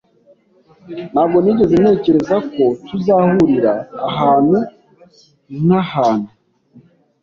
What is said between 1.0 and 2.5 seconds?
Ntabwo nigeze ntekereza